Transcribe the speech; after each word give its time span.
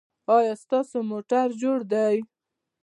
ایا 0.35 0.53
ستاسو 0.63 0.97
موټر 1.11 1.47
جوړ 1.61 1.77
دی؟ 1.91 2.17